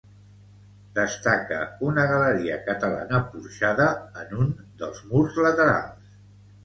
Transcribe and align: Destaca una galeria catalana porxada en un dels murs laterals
Destaca 0.99 1.59
una 1.89 2.05
galeria 2.13 2.57
catalana 2.69 3.21
porxada 3.35 3.91
en 4.25 4.35
un 4.45 4.51
dels 4.83 5.05
murs 5.13 5.39
laterals 5.49 6.17